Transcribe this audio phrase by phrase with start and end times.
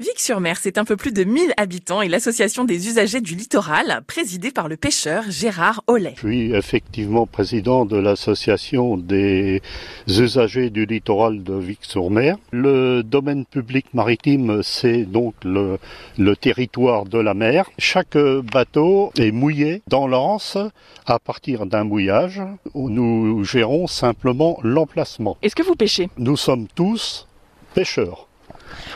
[0.00, 4.50] Vic-sur-Mer, c'est un peu plus de 1000 habitants et l'association des usagers du littoral, présidée
[4.50, 6.14] par le pêcheur Gérard Ollet.
[6.16, 9.62] Je suis effectivement président de l'association des
[10.08, 12.38] usagers du littoral de Vic-sur-Mer.
[12.50, 15.78] Le domaine public maritime, c'est donc le,
[16.18, 17.70] le, territoire de la mer.
[17.78, 18.18] Chaque
[18.52, 20.58] bateau est mouillé dans l'anse
[21.06, 22.42] à partir d'un mouillage.
[22.74, 25.36] Nous gérons simplement l'emplacement.
[25.40, 26.08] Est-ce que vous pêchez?
[26.18, 27.28] Nous sommes tous
[27.74, 28.26] pêcheurs.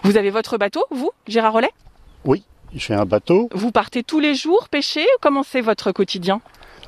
[0.03, 1.71] Vous avez votre bateau, vous, Gérard Rollet?
[2.25, 2.45] Oui,
[2.75, 3.49] j'ai un bateau.
[3.53, 5.07] Vous partez tous les jours pêcher?
[5.21, 6.41] Comment c'est votre quotidien?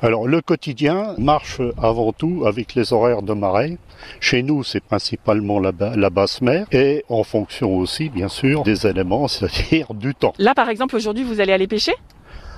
[0.03, 3.77] Alors le quotidien marche avant tout avec les horaires de marée.
[4.19, 8.87] Chez nous, c'est principalement la, la, basse mer et en fonction aussi, bien sûr, des
[8.87, 10.33] éléments, c'est-à-dire du temps.
[10.39, 11.93] Là, par exemple, aujourd'hui, vous allez aller pêcher?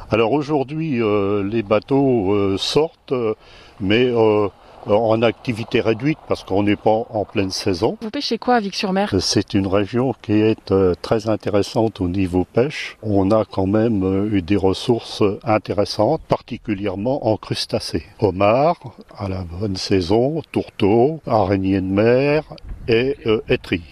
[0.10, 3.34] Alors aujourd'hui, euh, les bateaux euh, sortent, euh,
[3.82, 4.10] mais
[4.88, 7.98] en activité réduite parce qu'on n'est pas en pleine saison.
[8.02, 9.14] Vous pêchez quoi à Vic-sur-Mer?
[9.20, 12.98] C'est une région qui est euh, très intéressante au niveau pêche.
[13.02, 18.04] On a quand même euh, eu des ressources intéressantes, particulièrement en crustacés.
[18.20, 18.78] Homard
[19.18, 22.44] à la bonne saison, tourteau, araignée de mer
[22.88, 23.42] et euh,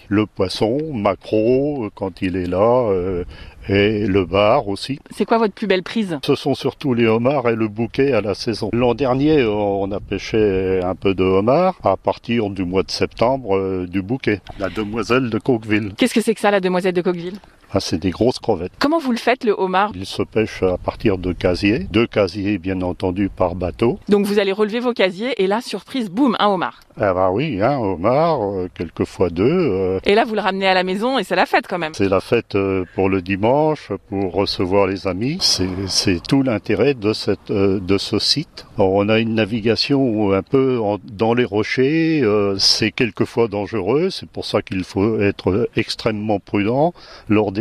[0.08, 3.24] Le poisson, maquereau quand il est là, euh,
[3.68, 4.98] et le bar aussi.
[5.10, 6.18] C'est quoi votre plus belle prise?
[6.24, 8.70] Ce sont surtout les homards et le bouquet à la saison.
[8.72, 13.56] L'an dernier, on a pêché un peu de homard à partir du mois de septembre
[13.56, 14.40] euh, du bouquet.
[14.58, 15.92] La demoiselle de Coqueville.
[15.96, 17.38] Qu'est-ce que c'est que ça, la demoiselle de Coqueville?
[17.74, 18.72] Ah, c'est des grosses crevettes.
[18.78, 19.92] Comment vous le faites, le homard?
[19.94, 21.86] Il se pêche à partir de casiers.
[21.90, 23.98] Deux casiers, bien entendu, par bateau.
[24.10, 26.80] Donc vous allez relever vos casiers et là, surprise, boum, un homard.
[27.00, 29.44] Ah bah oui, un homard, euh, quelquefois deux.
[29.44, 30.00] Euh.
[30.04, 31.94] Et là, vous le ramenez à la maison et c'est la fête quand même.
[31.94, 35.38] C'est la fête euh, pour le dimanche, pour recevoir les amis.
[35.40, 38.66] C'est tout l'intérêt de, cette, de ce site.
[38.76, 42.22] on a une navigation un peu dans les rochers.
[42.58, 44.10] c'est quelquefois dangereux.
[44.10, 46.92] C'est pour ça qu'il faut être extrêmement prudent
[47.28, 47.52] lors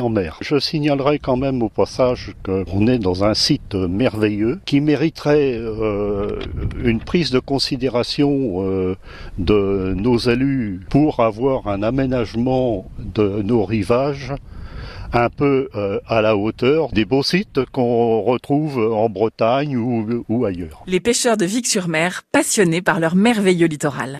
[0.00, 0.38] en mer.
[0.40, 6.38] Je signalerai quand même au passage qu'on est dans un site merveilleux qui mériterait euh,
[6.82, 8.96] une prise de considération euh,
[9.38, 14.32] de nos élus pour avoir un aménagement de nos rivages
[15.12, 20.44] un peu euh, à la hauteur des beaux sites qu'on retrouve en Bretagne ou, ou
[20.44, 20.82] ailleurs.
[20.86, 24.14] Les pêcheurs de Vic-sur-Mer, passionnés par leur merveilleux littoral.